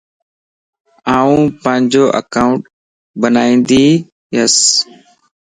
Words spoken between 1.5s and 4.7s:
پانجو اڪائونٽ بنائيندياس